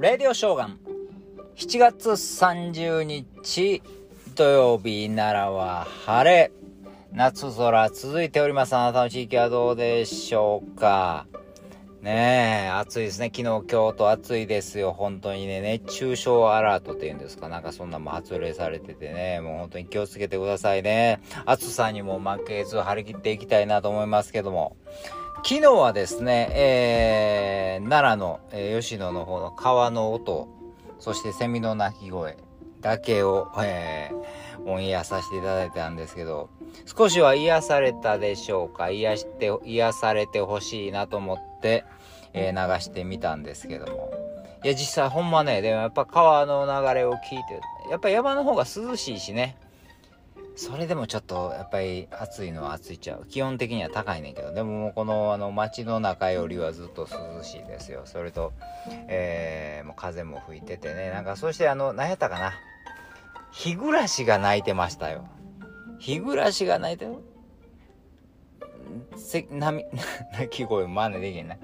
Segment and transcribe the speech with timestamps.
[0.00, 0.78] レディオショーガン。
[1.56, 3.82] 7月30日
[4.36, 6.52] 土曜日奈良は晴れ。
[7.12, 8.76] 夏空続いております。
[8.76, 11.26] あなたの地域はどうでしょうか？
[12.00, 13.32] ねえ、暑いですね。
[13.34, 14.92] 昨日、今日と暑いですよ。
[14.92, 17.48] 本当にね、熱中症アラートっていうんですか。
[17.48, 21.20] なんかそんなも発令されててね、もう本当に気をつけてくださいね。
[21.44, 24.76] 暑さにも負けず張り切っていきたいなと思いますけども。
[25.44, 30.48] 昨日はですね、えー、奈良の、えー、吉野の方の川の音、
[30.98, 32.36] そしてセミの鳴き声
[32.80, 36.50] だけを、えー、オンエアさせていただいたんですけど、
[36.84, 38.90] 少しは癒されたでしょうか？
[38.90, 41.84] 癒して、癒されてほしいなと思って、
[42.34, 44.10] えー、流してみたんですけども。
[44.64, 49.56] いや、実際ほんまね、でもやっぱ川の流れを聞いて、やっぱ山の方が涼しいしね、
[50.58, 53.26] それでもちょっとやっぱり暑いのは暑いちゃう。
[53.26, 54.52] 基本的には高いねんけど。
[54.52, 58.02] でももこのあの街の中よりはずっと涼しいですよ。
[58.06, 58.52] それと、
[59.06, 61.10] えー、もう風も吹いててね。
[61.10, 62.54] なんかそしてあの何やったかな。
[63.52, 65.28] 日暮らしが泣いてましたよ。
[66.00, 67.18] 日暮らしが泣いてる？
[69.16, 69.84] せなみ
[70.36, 71.56] 鳴き声真似できんな。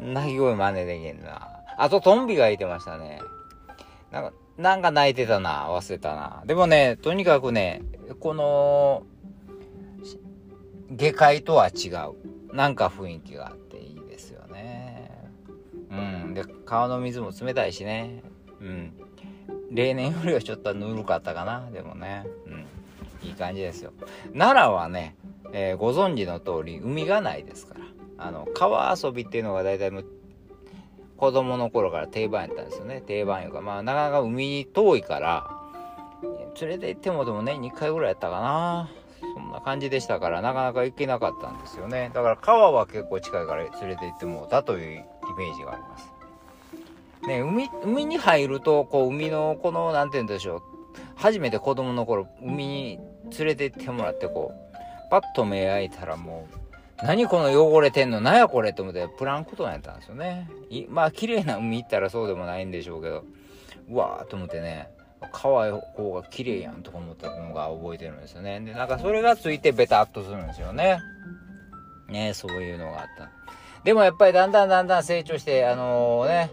[0.00, 1.48] 鳴き声真似できんな。
[1.78, 3.22] あとトンビがいてましたね。
[4.10, 5.68] なんかなんか泣いてたな。
[5.68, 6.42] 忘れたな。
[6.46, 7.82] でもね、とにかくね、
[8.20, 9.02] この、
[10.90, 12.54] 下界とは違う。
[12.54, 15.10] なんか雰囲気があっていいですよね。
[15.90, 15.94] う
[16.28, 16.34] ん。
[16.34, 18.22] で、川の水も冷たいしね。
[18.60, 18.92] うん。
[19.70, 21.70] 例年よりはちょっとぬるかったかな。
[21.70, 22.24] でもね。
[22.46, 22.66] うん。
[23.28, 23.92] いい感じですよ。
[24.32, 25.16] 奈良はね、
[25.52, 27.80] えー、ご存知の通り、海がないですから。
[28.18, 29.90] あの、川遊びっていうのが大体
[31.16, 33.00] 子供の頃から定番やったんですよね。
[33.00, 35.50] 定番いうか、まあ、なかなか海に遠いから、
[36.60, 38.90] 連れて行ってもでもね、2回ぐらいやったかな。
[39.34, 42.10] そんな感じでしたから、なかなか行けなかったんですよね。
[42.14, 45.04] だから川は結構近いから連れて行ってもだというイ
[45.38, 46.12] メージがあります。
[47.26, 50.62] ね、海、海に入ると、こう、海の、この、なんて言うんでしょう。
[51.16, 53.00] 初めて子供の頃、海に
[53.36, 56.65] 連れて行ってもらって、こう、パッと目開いたらもう、
[57.02, 58.20] 何この汚れてんの？
[58.20, 60.48] なんやこれと思ってプランクトンやったんですよね。
[60.88, 63.24] まあ綺麗な海行ったらそうでもないんでしょうけど、
[63.90, 64.88] うわーと思ってね、
[65.32, 68.60] 川の方が綺麗やんとか思ったのが覚えてるんですよね。
[68.60, 70.98] で、なんかそれがついてベタっとするんですよね。
[72.08, 73.30] ねそういうのがあった。
[73.84, 76.50] でもやっぱりだんだんだんだん成長して、あのー、ね、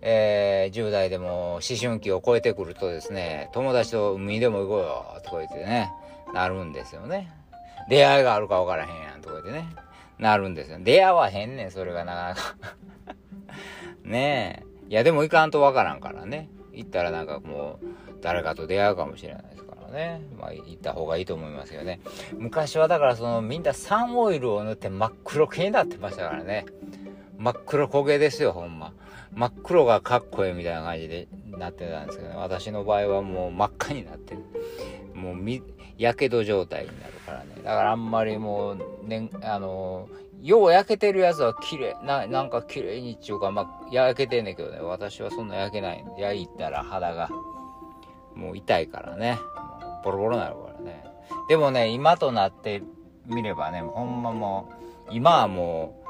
[0.00, 5.90] えー、10代でも思春期を超えてくるとですね、友達と海でも行こうよとか言ってね、
[6.32, 7.32] なるんですよね。
[7.90, 9.68] 出会いがあるか分からへんやんとかでね、
[10.18, 10.78] なるんですよ。
[10.80, 12.56] 出会わへんねん、それがなかなか
[14.04, 14.90] ねえ。
[14.90, 16.48] いや、でも行かんと分からんからね。
[16.72, 17.86] 行ったらなんかもう、
[18.20, 20.20] 誰かと出会うかもしれないですからね。
[20.38, 22.00] まあ、行った方がいいと思いますよね。
[22.38, 26.64] 昔はだからその、みんなサンオイルを塗って真っ黒系になってましたからね。
[27.38, 28.92] 真っ黒焦げですよ、ほんま。
[29.34, 32.36] 真っ黒がかっこいいみたいな感じでなってたんですけどね。
[32.36, 34.44] 私の場合はもう真っ赤になってる。
[35.14, 35.62] もうみ、
[36.00, 37.50] やけど状態になるからね。
[37.56, 40.08] だからあんまりもう、ね、あの、
[40.40, 46.02] よう焼けてるやつは綺麗、な、なんか綺麗にっていうか、まあ、焼けてんねんけどね、私はそんな焼けない。
[46.18, 47.28] 焼いたら肌が、
[48.34, 49.38] もう痛いからね。
[50.02, 51.04] ボロボロになるからね。
[51.50, 52.82] でもね、今となって
[53.26, 54.70] みればね、ほんまも
[55.10, 56.02] う、今はも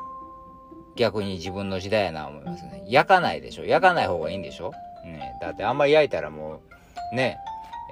[0.94, 2.84] う、逆に自分の時代やな思いますね。
[2.86, 4.70] 焼かないでしょ焼かない方がいいんでしょ
[5.04, 6.60] ねだってあんまり焼いたらも
[7.12, 7.38] う、ね、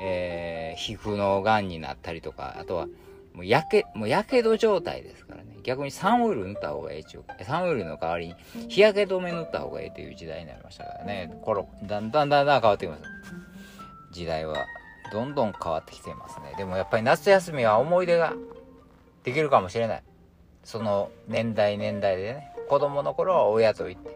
[0.00, 2.86] えー、皮膚の癌になったりとか、あとは、
[3.34, 5.58] もうやけ、もうやけど状態ですからね。
[5.62, 7.44] 逆にサンオイル塗った方がいいちゅう。
[7.44, 8.34] サンオイルの代わりに
[8.68, 11.38] 日焼け止め塗った方がいいという時代になりましたからね。
[11.42, 13.02] ころ、だんだんだんだん変わってきます。
[14.12, 14.66] 時代は
[15.12, 16.54] どんどん変わってきていますね。
[16.56, 18.34] でもやっぱり夏休みは思い出が
[19.24, 20.02] できるかもしれない。
[20.64, 22.52] その年代年代でね。
[22.68, 24.10] 子供の頃は親と行って。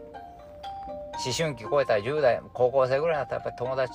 [1.25, 3.93] 思春期超えたら10代、高校生ぐらいになったらやっぱり友達、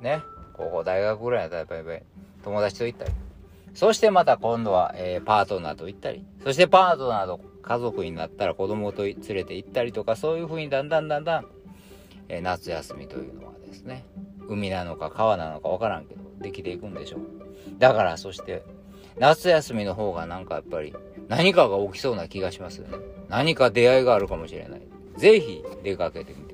[0.00, 0.22] ね。
[0.60, 2.02] 高校、大学ぐらいだったらやっぱり
[2.44, 3.12] 友達と行ったり。
[3.74, 6.24] そしてまた今度は、えー、パートナーと行ったり。
[6.44, 11.46] そしてパートナーと家族になったら子供と連れて行ったりとか、そういう風にだんだんだんだん、
[12.28, 14.04] えー、夏休みというのはですね、
[14.48, 17.20] 海なのか川なのかわからんけど、できていくんでしょう。
[17.78, 18.62] だから、そして、
[19.18, 20.94] 夏休みの方がなんかやっぱり
[21.28, 22.96] 何かが起きそうな気がしますよね。
[23.28, 24.82] 何か出会いがあるかもしれない。
[25.16, 26.49] ぜひ出かけてみて